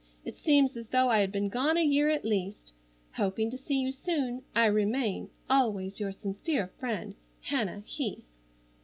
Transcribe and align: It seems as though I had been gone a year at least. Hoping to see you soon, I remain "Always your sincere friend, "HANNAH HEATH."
It 0.25 0.35
seems 0.35 0.75
as 0.75 0.87
though 0.87 1.09
I 1.09 1.19
had 1.19 1.31
been 1.31 1.47
gone 1.47 1.77
a 1.77 1.85
year 1.85 2.09
at 2.09 2.25
least. 2.25 2.73
Hoping 3.17 3.51
to 3.51 3.57
see 3.59 3.75
you 3.75 3.91
soon, 3.91 4.41
I 4.55 4.65
remain 4.65 5.29
"Always 5.47 5.99
your 5.99 6.11
sincere 6.11 6.71
friend, 6.79 7.13
"HANNAH 7.41 7.81
HEATH." 7.85 8.23